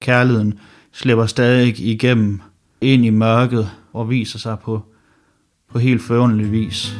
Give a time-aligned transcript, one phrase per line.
[0.00, 0.58] kærligheden
[0.92, 2.40] slipper stadig igennem
[2.80, 4.82] ind i mørket og viser sig på,
[5.72, 6.96] på helt forunderlig vis.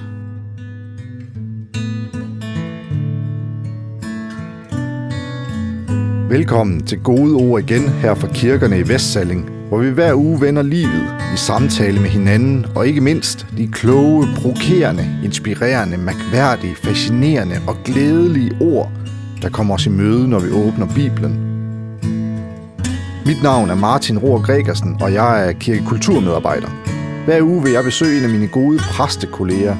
[6.30, 10.62] Velkommen til Gode Ord igen her fra kirkerne i Vestsalling, hvor vi hver uge vender
[10.62, 17.76] livet i samtale med hinanden, og ikke mindst de kloge, provokerende, inspirerende, mærkværdige, fascinerende og
[17.84, 18.92] glædelige ord,
[19.42, 21.49] der kommer os i møde, når vi åbner Bibelen.
[23.26, 26.68] Mit navn er Martin Rohr Gregersen, og jeg er kirkekulturmedarbejder.
[27.24, 29.76] Hver uge vil jeg besøge en af mine gode præstekolleger,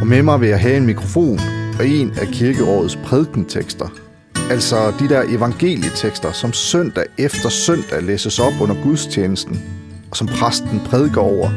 [0.00, 1.38] og med mig vil jeg have en mikrofon
[1.78, 3.88] og en af kirkeårets prædikentekster–
[4.50, 9.62] Altså de der evangelietekster, som søndag efter søndag læses op under gudstjenesten,
[10.10, 11.50] og som præsten prædiker over.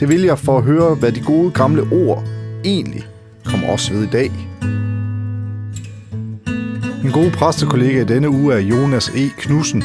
[0.00, 2.24] Det vil jeg for at høre, hvad de gode gamle ord
[2.64, 3.06] egentlig
[3.44, 4.30] kommer os ved i dag.
[7.02, 9.28] Min gode præstekollega i denne uge er Jonas E.
[9.38, 9.84] Knudsen,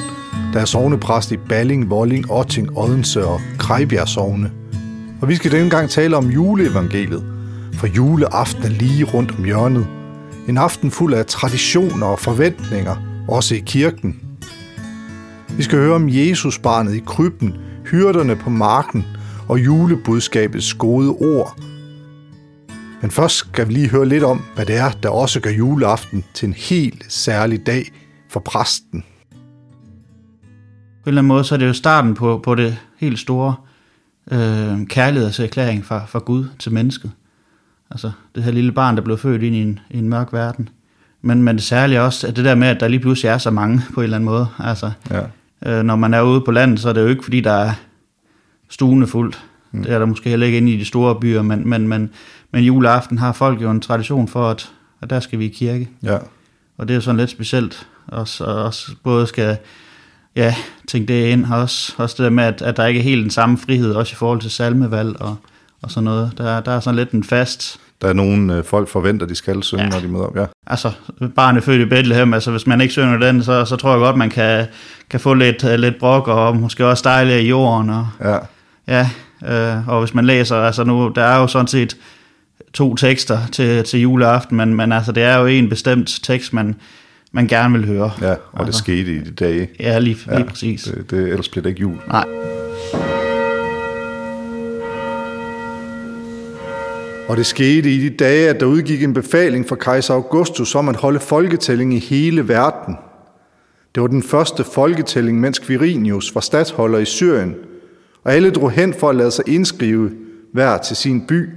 [0.53, 4.51] der er sovnepræst i Balling, Volling, Otting, Odense og Krejbjerg sovne.
[5.21, 7.23] Og vi skal denne gang tale om juleevangeliet,
[7.73, 9.87] for juleaften er lige rundt om hjørnet–
[10.47, 12.95] en aften fuld af traditioner og forventninger,
[13.27, 14.19] også i kirken.
[15.57, 17.55] Vi skal høre om Jesus barnet i krybben,
[17.91, 19.05] hyrderne på marken
[19.47, 21.57] og julebudskabets gode ord.
[23.03, 26.23] Men først skal vi lige høre lidt om, hvad det er, der også gør juleaften
[26.33, 27.91] til en helt særlig dag
[28.29, 29.03] for præsten.
[29.31, 33.55] På en eller anden måde, så er det jo starten på, på det helt store
[34.31, 37.11] øh, kærlighedserklæring fra, fra Gud til mennesket.
[37.91, 40.69] Altså det her lille barn, der blev født ind i en, i en mørk verden.
[41.21, 43.51] Men, men det særlige også, at det der med, at der lige pludselig er så
[43.51, 44.47] mange på en eller anden måde.
[44.59, 45.21] Altså, ja.
[45.65, 47.73] øh, når man er ude på landet, så er det jo ikke, fordi der er
[48.69, 49.43] stuene fuldt.
[49.73, 49.83] Mm.
[49.83, 52.09] Det er der måske heller ikke inde i de store byer, men, men, men,
[52.51, 54.71] men juleaften har folk jo en tradition for, at,
[55.01, 55.89] at der skal vi i kirke.
[56.03, 56.17] Ja.
[56.77, 57.87] Og det er jo sådan lidt specielt.
[58.07, 59.57] Også, også både skal
[60.35, 60.55] ja,
[60.87, 63.31] tænke det ind, også, også det der med, at, at der ikke er helt den
[63.31, 65.35] samme frihed, også i forhold til salmevalg og,
[65.81, 66.33] og sådan noget.
[66.37, 69.63] Der, der er sådan lidt en fast der er nogen øh, folk forventer, de skal
[69.63, 69.89] synge, ja.
[69.89, 70.35] når de møder op.
[70.35, 70.45] Ja.
[70.67, 70.91] Altså,
[71.35, 74.17] barnet født i Bethlehem, altså hvis man ikke synger den, så, så tror jeg godt,
[74.17, 74.65] man kan,
[75.09, 77.89] kan få lidt, uh, lidt brok, og måske også dejligt i jorden.
[77.89, 78.37] Og, ja.
[78.87, 79.09] Ja,
[79.47, 81.97] øh, og hvis man læser, altså nu, der er jo sådan set
[82.73, 86.75] to tekster til, til juleaften, men, men altså, det er jo en bestemt tekst, man,
[87.31, 88.11] man gerne vil høre.
[88.21, 88.65] Ja, og altså.
[88.65, 89.69] det skete i de dage.
[89.79, 90.83] Ja, lige, lige ja, præcis.
[90.83, 91.97] Det, det, ellers bliver det ikke jul.
[92.07, 92.25] Nej.
[97.27, 100.89] Og det skete i de dage, at der udgik en befaling fra kejser Augustus om
[100.89, 102.97] at holde folketælling i hele verden.
[103.95, 107.55] Det var den første folketælling, mens Quirinius var stadsholder i Syrien,
[108.23, 110.11] og alle drog hen for at lade sig indskrive
[110.53, 111.49] hver til sin by.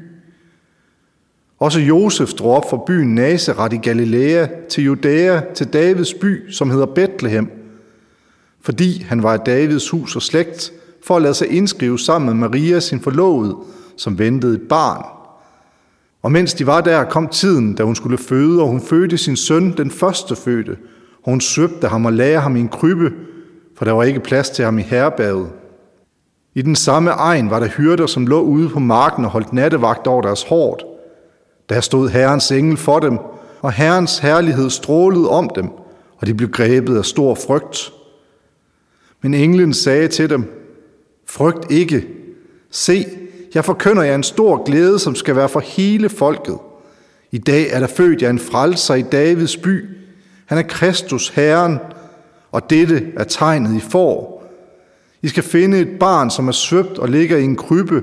[1.58, 6.70] Også Josef drog op fra byen Nazareth i Galilea til Judæa, til Davids by, som
[6.70, 7.50] hedder Bethlehem,
[8.60, 10.72] fordi han var i Davids hus og slægt,
[11.04, 13.56] for at lade sig indskrive sammen med Maria, sin forlovede,
[13.96, 15.04] som ventede et barn.
[16.22, 19.36] Og mens de var der, kom tiden, da hun skulle føde, og hun fødte sin
[19.36, 20.76] søn, den første fødte.
[21.22, 23.12] Og hun søbte ham og lagde ham i en krybbe,
[23.76, 25.48] for der var ikke plads til ham i herberget.
[26.56, 30.06] I den samme egen var der hyrder, som lå ude på marken og holdt nattevagt
[30.06, 30.84] over deres hårdt.
[31.68, 33.18] Der stod Herrens engel for dem,
[33.62, 35.68] og Herrens herlighed strålede om dem,
[36.18, 37.92] og de blev grebet af stor frygt.
[39.22, 40.44] Men englen sagde til dem,
[41.28, 42.06] Frygt ikke.
[42.70, 43.06] Se,
[43.54, 46.58] jeg forkynder jer en stor glæde, som skal være for hele folket.
[47.30, 49.84] I dag er der født jer en frelser i Davids by.
[50.46, 51.78] Han er Kristus Herren,
[52.52, 54.35] og dette er tegnet i for.
[55.26, 58.02] I skal finde et barn, som er svøbt og ligger i en krybbe.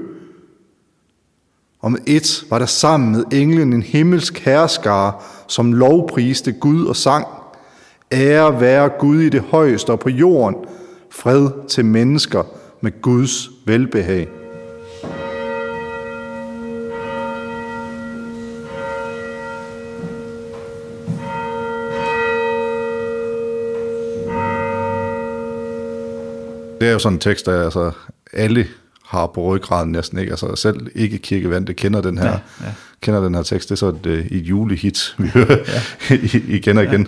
[1.79, 5.13] Og med et var der sammen med englen en himmelsk herskare,
[5.47, 7.27] som lovpriste Gud og sang.
[8.11, 10.55] Ære være Gud i det højeste og på jorden,
[11.09, 12.43] fred til mennesker
[12.81, 14.42] med Guds velbehag.
[26.83, 27.91] Det er jo sådan en tekst, der altså,
[28.33, 28.67] alle
[29.05, 30.31] har på ryggraden næsten, ikke?
[30.31, 32.31] Altså selv ikke kirkevandte kender den her, ja,
[32.61, 32.71] ja.
[33.01, 33.69] kender den her tekst.
[33.69, 35.57] Det er så et, øh, et julehit, vi hører
[36.09, 36.15] ja.
[36.57, 37.07] igen og igen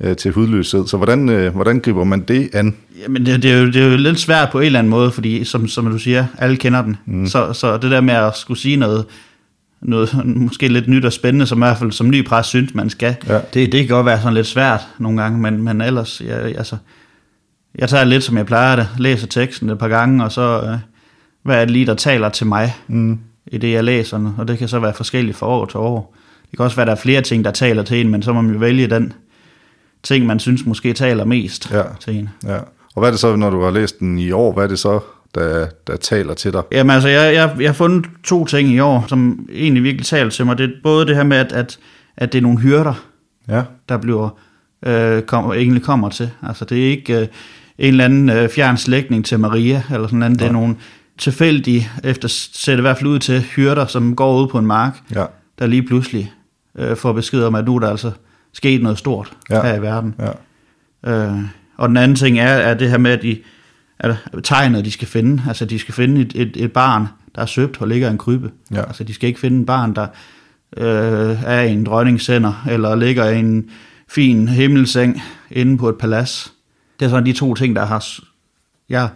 [0.00, 0.10] ja.
[0.10, 0.86] Øh, til hudløshed.
[0.86, 2.76] Så hvordan, øh, hvordan griber man det an?
[3.02, 5.10] Jamen det, det, er jo, det er jo lidt svært på en eller anden måde,
[5.10, 6.96] fordi som, som du siger, alle kender den.
[7.06, 7.26] Mm.
[7.26, 9.04] Så, så det der med at skulle sige noget,
[9.82, 12.90] noget måske lidt nyt og spændende, som i hvert fald som ny præst synes, man
[12.90, 13.40] skal, ja.
[13.54, 16.76] det, det kan godt være sådan lidt svært nogle gange, men, men ellers, ja, altså,
[17.78, 20.78] jeg tager lidt, som jeg plejer det, læser teksten et par gange, og så, øh,
[21.42, 23.18] hvad er det lige, der taler til mig mm.
[23.46, 26.14] i det, jeg læser, og det kan så være forskelligt fra år til år.
[26.50, 28.32] Det kan også være, at der er flere ting, der taler til en, men så
[28.32, 29.12] må man jo vælge den
[30.02, 31.82] ting, man synes måske taler mest ja.
[32.00, 32.28] til en.
[32.44, 32.58] Ja.
[32.94, 34.78] Og hvad er det så, når du har læst den i år, hvad er det
[34.78, 35.00] så,
[35.34, 36.62] der, der taler til dig?
[36.72, 40.30] Jamen altså, jeg, jeg, jeg har fundet to ting i år, som egentlig virkelig taler
[40.30, 40.58] til mig.
[40.58, 41.78] Det er både det her med, at, at,
[42.16, 42.94] at det er nogle hyrder,
[43.48, 44.38] Ja, der bliver,
[44.86, 46.30] øh, kom, egentlig kommer til.
[46.42, 47.26] Altså det er ikke øh,
[47.78, 50.38] en eller anden øh, fjern slægtning til Maria, eller sådan noget.
[50.38, 50.76] Det er nogle
[51.18, 54.66] tilfældige, efter ser det i hvert fald ud til, hyrder, som går ud på en
[54.66, 55.24] mark, ja,
[55.58, 56.32] der lige pludselig
[56.78, 58.10] øh, får besked om, at nu er der altså
[58.52, 59.56] sket noget stort Ja.
[59.56, 59.62] ja.
[59.62, 60.14] her i verden.
[60.18, 60.30] ja,
[61.06, 61.38] Øh,
[61.76, 63.38] og den anden ting er, er det her med, at de,
[63.98, 65.42] at tegnet, de skal finde.
[65.48, 68.18] Altså, de skal finde et, et, et barn, der er søbt og ligger i en
[68.18, 68.50] krybe.
[68.72, 68.82] Ja.
[68.82, 70.06] Altså, de skal ikke finde en barn, der
[70.76, 73.70] øh, er i en dronningssender, eller ligger i en
[74.08, 76.52] fin himmelseng inde på et palads.
[77.00, 78.04] Det er sådan de to ting, der har,
[78.88, 79.08] jeg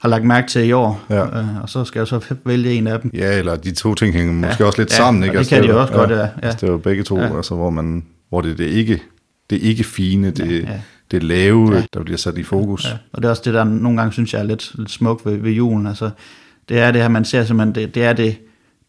[0.00, 1.00] har lagt mærke til i år.
[1.10, 1.40] Ja.
[1.40, 3.10] Øh, og så skal jeg så vælge en af dem.
[3.14, 5.38] ja, eller de to ting hænger måske Ja, også lidt ja, sammen, og ikke?
[5.38, 6.28] det kan er de jo- også godt, ja, ja.
[6.42, 7.36] Altså, det er jo begge to, Ja.
[7.36, 9.02] altså, hvor, man, hvor det, det ikke
[9.50, 10.80] det ikke fine, det, Ja, ja.
[11.10, 11.82] det lave, Ja.
[11.94, 12.84] der bliver sat i fokus.
[12.84, 12.90] Ja.
[13.12, 15.36] Og det er også det, der nogle gange synes jeg er lidt, lidt smukt ved,
[15.36, 15.86] ved julen.
[15.86, 16.10] Altså,
[16.68, 18.36] det er det her, man ser simpelthen, det, det er det,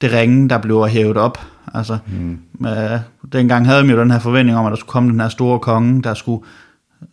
[0.01, 1.40] det ringe, der bliver hævet op.
[1.74, 2.40] Altså, mm.
[2.68, 3.00] øh,
[3.34, 5.60] dengang havde man jo den her forventning om, at der skulle komme den her store
[5.60, 6.44] konge, der skulle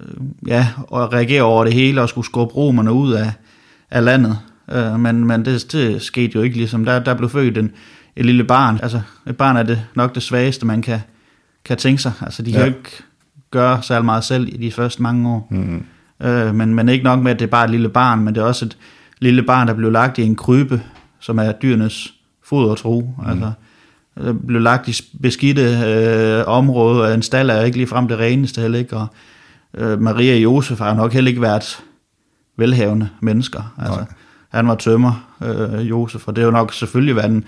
[0.01, 0.17] øh,
[0.47, 3.33] ja, og reagere over det hele og skulle skubbe romerne ud af,
[3.91, 4.39] af landet.
[4.73, 6.85] Øh, men men det, det skete jo ikke ligesom.
[6.85, 7.71] Der, der blev født en,
[8.17, 8.79] et lille barn.
[8.83, 11.01] Altså, et barn er det nok det svageste, man kan,
[11.65, 12.13] kan tænke sig.
[12.21, 12.67] Altså, de kan Ja.
[12.67, 12.91] jo ikke
[13.51, 15.49] gøre særlig meget selv i de første mange år.
[15.51, 15.85] Mm.
[16.23, 18.41] Øh, men, men ikke nok med, at det er bare et lille barn, men det
[18.41, 18.77] er også et
[19.21, 20.83] lille barn, der blev lagt i en krybe,
[21.21, 23.15] som er dyrenes fodertro.
[23.19, 23.31] Mm.
[23.31, 23.53] Altså,
[24.25, 28.79] det blev lagt i beskidte øh, områder, en stald er ikke ligefrem det reneste heller
[28.79, 29.07] ikke, og
[29.77, 31.85] øh, Maria og Josef har nok heller ikke været
[32.57, 33.75] velhavende mennesker.
[33.79, 34.07] Altså, Nej.
[34.49, 37.45] han var tømmer, øh, Josef, og det er jo nok selvfølgelig været en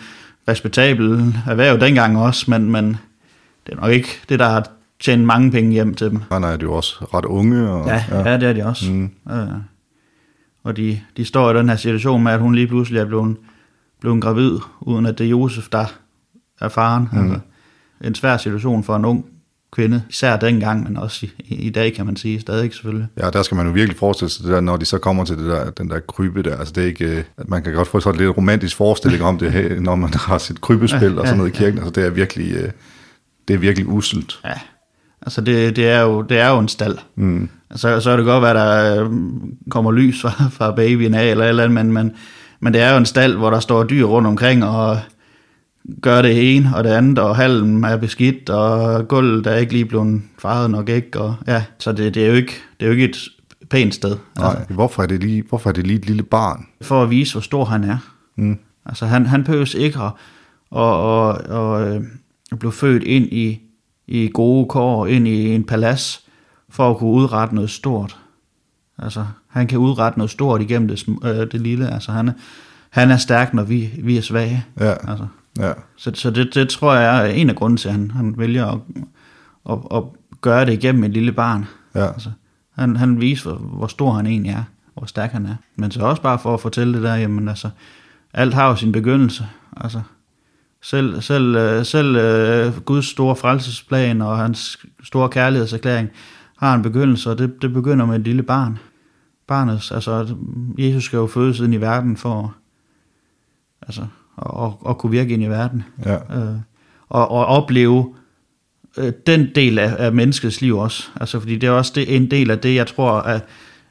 [0.48, 2.96] respektabel erhverv dengang også, men, men
[3.66, 4.66] det er nok ikke det, der har
[5.00, 6.20] tjent mange penge hjem til dem.
[6.32, 7.70] Han er jo også ret unge.
[7.70, 8.30] Og, Ja, ja.
[8.30, 8.92] ja det er de også.
[8.92, 9.10] Mm.
[9.30, 9.48] Øh,
[10.64, 13.36] og de, de står i den her situation med, at hun lige pludselig er blevet,
[14.00, 15.84] blevet gravid, uden at det er Josef, der
[16.60, 17.08] er faren.
[17.12, 17.18] Mm.
[17.18, 17.40] Altså,
[18.00, 19.24] en svær situation for en ung
[19.72, 23.06] kvinde, især dengang, men også i, i, dag, kan man sige, stadig selvfølgelig.
[23.18, 25.38] Ja, der skal man jo virkelig forestille sig det der, når de så kommer til
[25.38, 26.56] det der, den der krybe der.
[26.56, 29.38] Altså det er ikke, øh, at man kan godt få sådan lidt romantisk forestilling om
[29.38, 31.78] det, når man har sit krybespil Ja, og sådan noget i ja, kirken.
[31.78, 32.70] Altså det er virkelig, øh,
[33.48, 34.40] det er virkelig uselt.
[34.44, 34.54] Ja,
[35.22, 36.98] altså det, det, er, jo, det er jo en stald.
[37.16, 37.48] Mm.
[37.74, 39.10] Så, så er det godt være, der øh,
[39.70, 42.12] kommer lys fra, fra babyen af, eller eller andet, men, men,
[42.60, 44.98] men det er jo en stald, hvor der står dyr rundt omkring, og
[46.02, 49.84] gør det ene og det andet, og halmen er beskidt, og gulvet er ikke lige
[49.84, 52.92] blevet faret nok ikke, og ja, så det, det, er jo ikke, det er jo
[52.92, 53.18] ikke et
[53.70, 54.16] pænt sted.
[54.38, 54.74] Nej, altså.
[54.74, 56.66] hvorfor, er det lige, hvorfor er det lige et lille barn?
[56.82, 57.98] For at vise, hvor stor han er.
[58.36, 58.58] Mm.
[58.86, 60.10] Altså han, han behøves ikke at,
[60.70, 62.02] og, og, og, øh,
[62.58, 63.60] blive født ind i,
[64.06, 66.24] i gode kår, ind i en palads,
[66.70, 68.16] for at kunne udrette noget stort.
[68.98, 71.90] Altså, han kan udrette noget stort igennem det, øh, det lille.
[71.90, 72.32] Altså, han er,
[72.90, 74.64] han er stærk, når vi, vi er svage.
[74.80, 75.26] Ja, Altså,
[75.58, 78.34] ja, så så det, det tror jeg er en af grunden til, at han, han
[78.38, 78.80] vælger at,
[79.70, 80.02] at, at
[80.40, 81.66] gøre det igennem et lille barn.
[81.94, 82.06] ja.
[82.06, 82.30] Altså,
[82.78, 84.64] han, han viser, hvor, stor han egentlig er,
[84.94, 85.56] hvor stærk han er.
[85.76, 87.70] Men så også bare for at fortælle det der, jamen altså,
[88.34, 89.48] alt har jo sin begyndelse.
[89.76, 90.00] Altså,
[90.82, 96.08] selv, selv, øh, selv øh, Guds store frelsesplan og hans store kærlighedserklæring
[96.56, 98.78] har en begyndelse, og det, det begynder med et lille barn.
[99.46, 100.36] Barnet, altså,
[100.78, 102.54] Jesus skal jo fødes ind i verden for
[103.82, 104.06] altså,
[104.64, 106.14] at, at kunne virke ind i verden ja.
[106.14, 106.54] øh,
[107.08, 108.14] og, og opleve
[108.98, 111.08] øh, den del af, af menneskets liv også.
[111.20, 113.44] Altså, fordi det er også det, en del af det, jeg tror, at,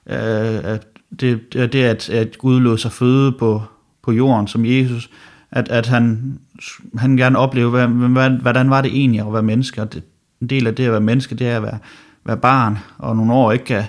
[0.09, 0.87] øh, at
[1.19, 3.61] det, det, at, at Gud lod sig føde på,
[4.03, 5.09] på jorden som Jesus,
[5.51, 6.37] at, at han,
[6.97, 10.03] han gerne opleve, hvad, hvad, hvordan var det egentlig at være menneske, og det,
[10.41, 11.77] en del af det at være menneske, det er at være,
[12.25, 13.83] være barn, og nogle år ikke kan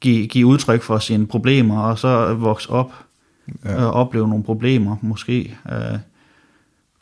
[0.00, 2.92] give, give udtryk for sine problemer, og så vokse op
[3.64, 3.84] Ja.
[3.84, 5.98] og opleve nogle problemer måske, øh,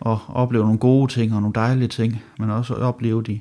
[0.00, 3.40] og opleve nogle gode ting og nogle dejlige ting, men også opleve de,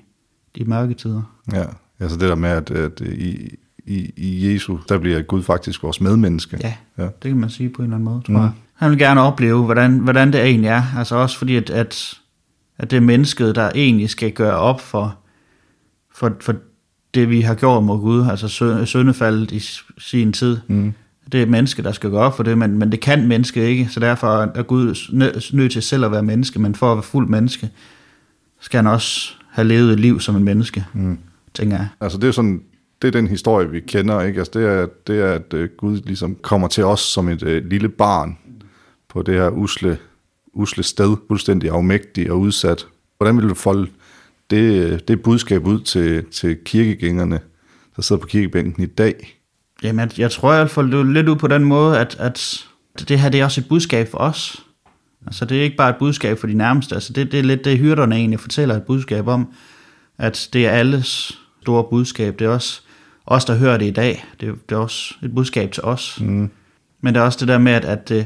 [0.58, 1.22] de mørke tider.
[1.54, 1.64] ja.
[2.02, 6.02] Altså det der med, at, at i, i, i Jesus, der bliver Gud faktisk vores
[6.02, 6.58] medmenneske.
[6.64, 7.04] Ja, Ja.
[7.04, 8.40] det kan man sige på en eller anden måde, tror Mm.
[8.42, 8.52] jeg.
[8.74, 12.14] Han vil gerne opleve, hvordan, hvordan det egentlig er, altså også fordi, at, at,
[12.78, 15.16] at det er mennesket, der egentlig skal gøre op for,
[16.16, 16.56] for, for
[17.14, 19.60] det, vi har gjort mod Gud, altså sø- syndefaldet i
[19.98, 20.58] sin tid.
[20.68, 20.94] Mm.
[21.32, 23.62] Det er et menneske, der skal gå op for det, men, men det kan mennesket
[23.64, 26.96] ikke, så derfor er Gud nø- nødt til selv at være menneske, men for at
[26.96, 27.70] være fuld menneske,
[28.60, 31.18] skal han også have levet et liv som en menneske, Mm.
[31.54, 31.88] tænker jeg.
[32.02, 32.62] Altså det er sådan,
[33.02, 34.40] det er den historie, vi kender, ikke?
[34.40, 37.66] Altså det er, det er at øh, Gud ligesom kommer til os som et øh,
[37.66, 38.38] lille barn
[39.10, 39.98] på det her usle,
[40.54, 42.88] usle sted, fuldstændig afmægtig og udsat.
[43.18, 43.92] Hvordan vil du folde
[44.50, 47.40] det, øh, det budskab ud til, til kirkegængerne,
[47.96, 49.39] der sidder på kirkebænken i dag?
[49.84, 52.16] Jamen, jeg, jeg tror i hvert fald, det er lidt ud på den måde, at,
[52.20, 52.66] at
[53.10, 54.64] det her det er også et budskab for os.
[55.26, 56.96] Altså, det er ikke bare et budskab for de nærmeste.
[56.96, 59.54] Altså, det, det er lidt det, hyrderne egentlig fortæller et budskab om,
[60.18, 62.40] at det er alles store budskab.
[62.40, 62.82] Det er også
[63.26, 64.26] os, der hører det i dag.
[64.40, 66.22] Det er, det er også et budskab til os.
[66.22, 66.52] Mm.
[67.02, 68.26] Men det er også det der med, at, at det,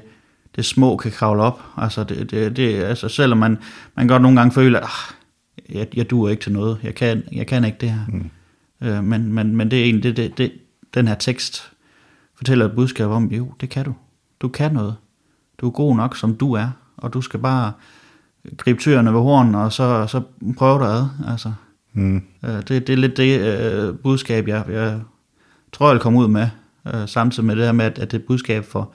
[0.55, 1.61] det små kan kravle op.
[1.77, 3.57] Altså, det, det, det, altså selvom man,
[3.97, 6.77] man godt nogle gange føler, at ah, jeg, jeg duer ikke til noget.
[6.83, 8.05] Jeg kan, jeg kan ikke det her.
[8.07, 8.29] Mm.
[8.87, 10.51] Øh, men, men, men det er egentlig det, det, det,
[10.93, 11.71] den her tekst
[12.35, 13.93] fortæller et budskab om, jo, det kan du.
[14.41, 14.95] Du kan noget.
[15.57, 17.71] Du er god nok, som du er, og du skal bare
[18.57, 20.21] gribe tyrene ved hornen, og så, så
[20.57, 21.05] prøve dig ad.
[21.27, 21.53] Altså,
[21.93, 22.23] mm.
[22.43, 25.01] øh, det, det er lidt det øh, budskab, jeg, jeg
[25.71, 26.47] tror, jeg kommer ud med,
[26.93, 28.91] øh, samtidig med det her med, at, at det er et budskab for,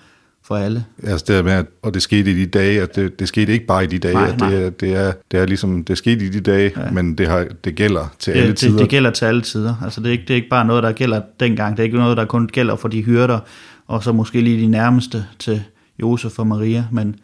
[0.48, 0.84] for alle.
[1.02, 3.66] Altså det med, at, og det skete i de dage, at det, det skete ikke
[3.66, 6.24] bare i de dage, nej, at det, er, det, er, det er ligesom, det skete
[6.24, 6.90] i de dage, ja.
[6.90, 8.72] men det, har, det gælder til det, alle tider.
[8.72, 9.74] Det, det gælder til alle tider.
[9.84, 11.98] Altså det er, ikke, det er ikke bare noget, der gælder dengang, det er ikke
[11.98, 13.38] noget, der kun gælder for de hyrder,
[13.86, 15.62] og så måske lige de nærmeste til
[16.00, 17.16] Josef og Maria, men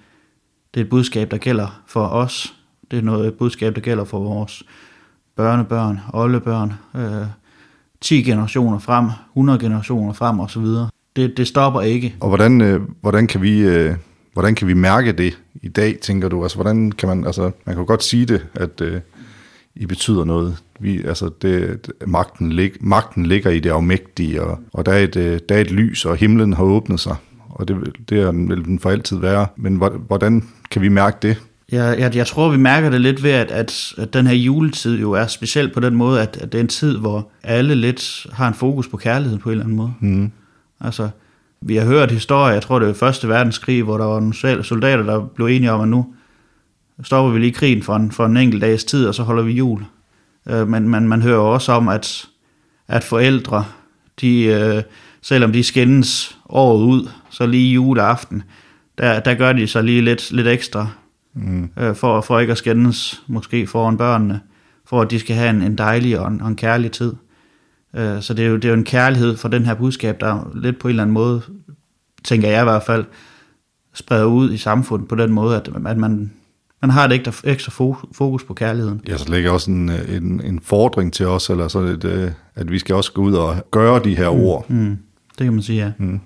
[0.75, 2.55] det er et budskab, der gælder for os.
[2.91, 4.63] Det er noget et budskab, der gælder for vores
[5.37, 7.27] børnebørn, oldebørn, øh,
[8.01, 10.67] 10 generationer frem, 100 generationer frem osv.
[11.17, 12.15] Det, det stopper ikke.
[12.21, 13.95] Og hvordan, øh, hvordan, kan vi, øh,
[14.33, 16.43] hvordan kan vi mærke det i dag, tænker du?
[16.43, 19.01] Altså, hvordan kan man, altså, man kan godt sige det, at øh,
[19.75, 20.57] I betyder noget.
[20.81, 25.17] Vi, altså, det, magten, lig, magten ligger i det afmægtige, og, og der, er et,
[25.17, 27.17] øh, der er et lys, og himlen har åbnet sig.
[27.51, 27.77] Og det,
[28.09, 29.47] det er, vil den for altid være.
[29.57, 31.37] Men hvordan kan vi mærke det?
[31.73, 35.01] Jeg, jeg, jeg tror, vi mærker det lidt ved, at, at, at den her juletid
[35.01, 38.27] jo er speciel på den måde, at, at det er en tid, hvor alle lidt
[38.33, 39.93] har en fokus på kærligheden på en eller anden måde.
[40.01, 40.31] Mm.
[40.81, 41.09] Altså,
[41.61, 45.03] vi har hørt historier, jeg tror det var første verdenskrig, hvor der var nogle soldater,
[45.03, 46.15] der blev enige om, at nu
[47.03, 49.53] stopper vi lige krigen for en, for en enkelt dags tid, og så holder vi
[49.53, 49.85] jul.
[50.47, 52.27] Øh, men, men man hører også om, at,
[52.89, 53.65] at forældre,
[54.21, 54.83] de, øh,
[55.23, 58.43] selvom de skændes året ud, så lige juleaften,
[58.99, 60.89] der, der gør de så lige lidt, lidt ekstra,
[61.35, 61.71] mm.
[61.79, 64.41] øh, for, for ikke at skændes måske foran børnene,
[64.87, 67.13] for at de skal have en, en dejlig og en, og en kærlig tid.
[67.97, 70.51] Øh, så det er, jo, det er jo en kærlighed for den her budskab, der
[70.55, 71.43] lidt på en eller anden måde,
[72.25, 73.05] tænker jeg i hvert fald,
[73.93, 76.33] spreder ud i samfundet på den måde, at, at man,
[76.81, 79.01] man har et ekstra, ekstra fokus på kærligheden.
[79.09, 82.71] Ja, så ligger også en, en, en fordring til os, eller så et, øh, at
[82.71, 84.71] vi skal også gå ud og gøre de her mm, ord.
[84.71, 84.99] Mm,
[85.39, 85.93] det kan man sige, ja.
[85.99, 86.21] Mm.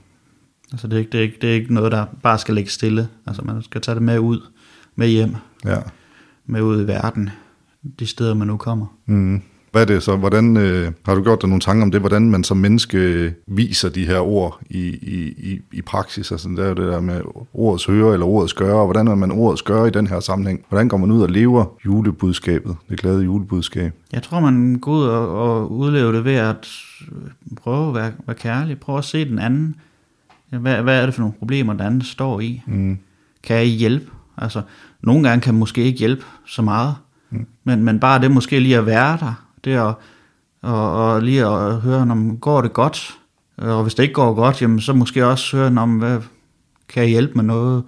[0.72, 2.70] Altså det er, ikke, det, er ikke, det er ikke noget, der bare skal ligge
[2.70, 3.08] stille.
[3.26, 4.40] Altså man skal tage det med ud,
[4.96, 5.34] med hjem,
[5.64, 5.76] ja.
[6.46, 7.30] med ud i verden,
[7.98, 8.87] de steder, man nu kommer.
[9.06, 9.42] Mm.
[9.72, 10.16] Hvad er det så?
[10.16, 13.88] Hvordan, øh, har du gjort dig nogle tanker om det, hvordan man som menneske viser
[13.88, 16.32] de her ord i, i, i, i praksis?
[16.32, 17.20] Altså, det er jo det der med
[17.54, 20.64] ordets høre eller ordets gøre, og hvordan er man ordets gøre i den her sammenhæng?
[20.68, 23.92] Hvordan går man ud og lever julebudskabet, det glade julebudskab?
[24.12, 26.68] Jeg tror, man går ud og, og udlever det ved at
[27.56, 29.75] prøve at være, være kærlig, prøve at se den anden.
[30.50, 32.62] Hvad, hvad er det for nogle problemer, den anden står i?
[32.66, 32.98] Mm.
[33.42, 34.06] Kan jeg hjælpe?
[34.37, 34.62] Altså,
[35.02, 36.94] nogle gange kan man måske ikke hjælpe så meget,
[37.30, 37.46] mm.
[37.64, 39.94] men, men bare det måske lige at være der, det er
[40.62, 43.18] og, og lige at høre, om går det godt?
[43.56, 46.20] Og hvis det ikke går godt, jamen, så måske også høre, om hvad,
[46.88, 47.84] kan jeg hjælpe med noget?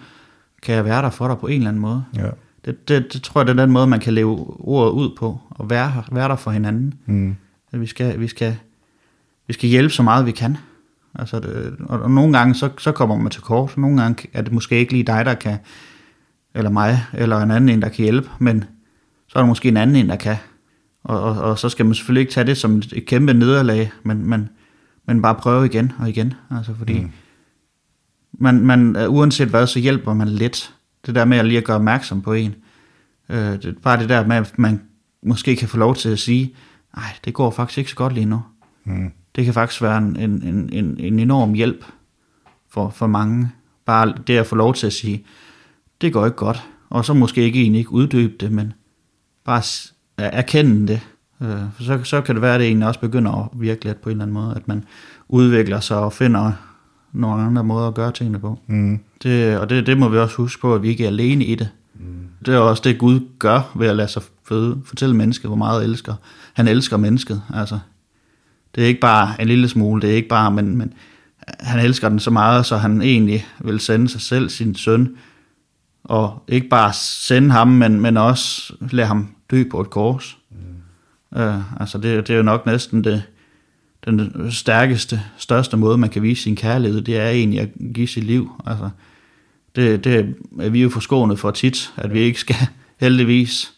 [0.63, 2.05] Kan jeg være der for dig på en eller anden måde?
[2.17, 2.29] Ja.
[2.65, 5.41] Det, det, det tror jeg, det er den måde, man kan leve ordet ud på,
[5.51, 6.95] og være, være der for hinanden.
[7.07, 7.37] Mm.
[7.73, 8.57] At vi, skal, vi, skal,
[9.47, 10.57] vi skal hjælpe så meget, vi kan.
[11.15, 13.79] Altså det, og, og nogle gange, så, så kommer man til kort.
[13.79, 15.59] Nogle gange er det måske ikke lige dig, der kan,
[16.55, 18.65] eller mig, eller en anden en, der kan hjælpe, men
[19.29, 20.37] så er der måske en anden en, der kan.
[21.05, 24.27] Og, og, og så skal man selvfølgelig ikke tage det som et kæmpe nederlag, men,
[24.27, 24.49] men,
[25.07, 26.35] men bare prøve igen og igen.
[26.51, 27.11] Altså fordi mm.
[28.33, 30.75] man, man, uanset hvad, så hjælper man lidt.
[31.07, 32.55] Det der med at lige at gøre opmærksom på en.
[33.29, 34.83] Øh, det, bare det der med, at man
[35.23, 36.55] måske kan få lov til at sige,
[36.97, 38.43] nej, det går faktisk ikke så godt lige nu.
[38.85, 39.13] Mm.
[39.37, 41.85] Det kan faktisk være en, en, en, en enorm hjælp
[42.69, 43.51] for, for mange.
[43.85, 45.25] Bare det at få lov til at sige,
[46.01, 46.69] det går ikke godt.
[46.91, 48.73] Og så måske ikke egentlig ikke uddybe det, men
[49.45, 49.63] bare
[50.23, 51.01] erkende det.
[51.43, 54.01] Øh, for så, så kan det være, at det egentlig også begynder at virke lidt
[54.01, 54.85] på en eller anden måde, at man
[55.29, 56.53] udvikler sig og finder
[57.13, 58.59] nogle andre måder at gøre tingene på.
[58.67, 59.01] Mm.
[59.23, 61.55] Det, og det, det må vi også huske på, at vi ikke er alene i
[61.55, 61.69] det.
[61.95, 62.29] Mm.
[62.47, 65.85] Det er også det, Gud gør ved at lade sig føde, fortælle mennesket, hvor meget
[65.85, 66.15] elsker.
[66.53, 67.43] Han elsker mennesket.
[67.55, 67.79] Altså,
[68.75, 70.93] det er ikke bare en lille smule, det er ikke bare, men, men
[71.61, 75.17] han elsker den så meget, så han egentlig vil sende sig selv, sin søn,
[76.05, 80.39] og ikke bare sende ham, men, men også lade ham dø på et kors.
[80.51, 81.41] Mm.
[81.41, 83.23] Uh, altså det, det er jo nok næsten det,
[84.05, 88.25] den stærkeste, største måde, man kan vise sin kærlighed, det er egentlig at give sit
[88.25, 88.51] liv.
[88.67, 88.91] Altså,
[89.77, 92.57] det, det er vi jo forskånet for tit, at vi ikke skal,
[93.01, 93.73] heldigvis.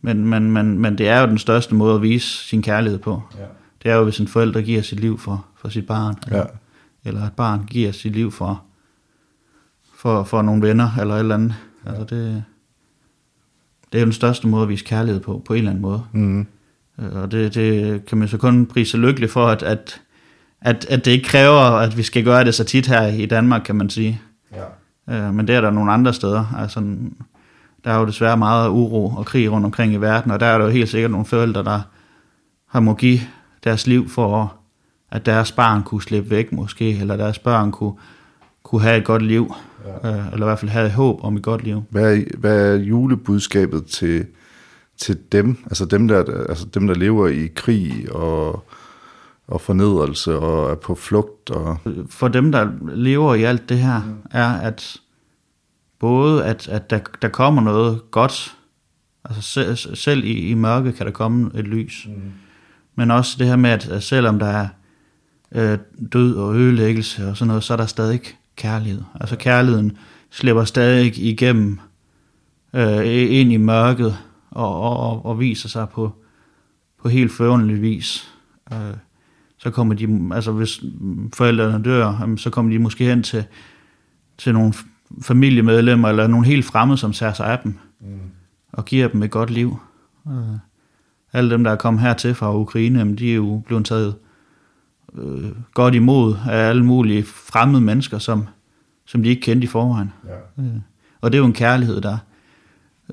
[0.00, 3.22] Men, men, men, men det er jo den største måde at vise sin kærlighed på.
[3.38, 3.44] Ja.
[3.82, 6.14] Det er jo, hvis en forælder giver sit liv for, for sit barn.
[6.30, 6.42] Ja.
[7.04, 8.62] eller et barn giver sit liv for,
[9.98, 11.54] for, for nogle venner, eller et eller andet.
[11.84, 11.90] Ja.
[11.90, 12.44] Altså det,
[13.92, 16.02] det er jo den største måde at vise kærlighed på, på en eller anden måde.
[16.12, 16.46] Mm.
[17.12, 20.00] Og det, det kan man så kun prise lykkelig for, at, at,
[20.60, 23.62] at, at det ikke kræver, at vi skal gøre det så tit her i Danmark,
[23.62, 24.20] kan man sige.
[25.06, 25.30] Ja.
[25.30, 26.54] Men det er der nogle andre steder.
[26.58, 26.80] Altså,
[27.84, 30.58] der er jo desværre meget uro og krig rundt omkring i verden, og der er
[30.58, 31.80] der jo helt sikkert nogle forældre, der
[32.66, 33.20] har må give
[33.64, 34.54] deres liv for,
[35.10, 37.92] at deres barn kunne slippe væk måske, eller deres børn kunne,
[38.62, 39.54] kunne have et godt liv,
[40.04, 40.24] ja.
[40.32, 41.82] eller i hvert fald have et håb om et godt liv.
[41.90, 44.26] Hvad er, hvad er julebudskabet til,
[44.96, 48.64] til dem, altså dem der, altså dem, der lever i krig og,
[49.48, 51.50] og fornedrelse og er på flugt?
[51.50, 51.78] Og...
[52.10, 54.96] For dem, der lever i alt det her, er, at
[55.98, 58.56] både at, at der, der kommer noget godt,
[59.24, 62.22] altså selv, selv i, i mørke kan der komme et lys, mm.
[62.94, 64.68] men også det her med, at, at selvom der er
[65.52, 65.78] øh,
[66.12, 68.20] død og ødelæggelse og sådan noget, så er der stadig
[68.58, 69.02] kærlighed.
[69.20, 69.96] Altså kærligheden
[70.30, 71.80] slipper stadig igennem
[72.72, 74.18] øh, ind i mørket
[74.50, 76.12] og, og, og viser sig på,
[77.02, 78.34] på helt forunderlig vis.
[78.72, 78.96] Øh,
[79.58, 80.80] så kommer de, altså hvis
[81.34, 83.44] forældrene dør, så kommer de måske hen til,
[84.38, 84.72] til nogle
[85.22, 88.18] familiemedlemmer, eller nogle helt fremmede, som tager sig af dem, mm.
[88.72, 89.78] og giver dem et godt liv.
[90.28, 90.58] Øh,
[91.32, 94.14] alle dem, der er kommet hertil fra Ukraine, de er jo blevet taget
[95.14, 98.46] øh, godt imod af alle mulige fremmede mennesker, som,
[99.06, 100.12] som de ikke kendte i forvejen.
[100.28, 100.62] Ja.
[100.62, 100.70] Øh,
[101.20, 102.18] og det er jo en kærlighed, der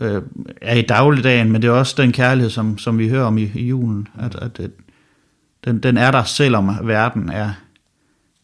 [0.01, 0.21] øh,
[0.61, 3.51] er i dagligdagen, men det er også den kærlighed, som, som vi hører om i,
[3.55, 4.71] i julen, at, at, at
[5.65, 7.49] den, den er der, selvom verden er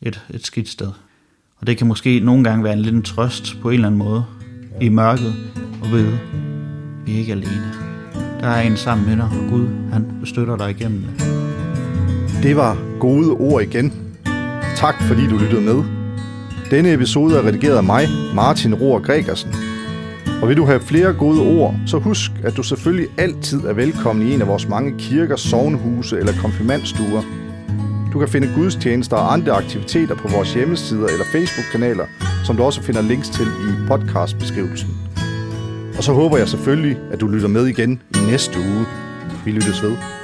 [0.01, 0.91] et, et skidt sted.
[1.58, 4.25] Og det kan måske nogle gange være en lille trøst på en eller anden måde
[4.81, 5.34] i mørket,
[5.84, 6.17] og ved,
[7.05, 7.74] vi er ikke alene.
[8.39, 11.50] Der er en sammen med dig, og Gud, han bestøtter dig igennem det.
[12.43, 13.93] Det var gode ord igen.
[14.75, 15.83] Tak fordi du lyttede med.
[16.71, 19.53] Denne episode er redigeret af mig, Martin Rohr Gregersen.
[20.42, 24.27] Og vil du have flere gode ord, så husk, at du selvfølgelig altid er velkommen
[24.27, 27.22] i en af vores mange kirker, sovnhuse eller konfirmandstuer.
[28.13, 32.05] Du kan finde gudstjenester og andre aktiviteter på vores hjemmesider eller Facebook-kanaler,
[32.46, 34.89] som du også finder links til i podcastbeskrivelsen.
[35.98, 38.85] Og så håber jeg selvfølgelig, at du lytter med igen i næste uge.
[39.46, 40.21] Vi lyttes ved.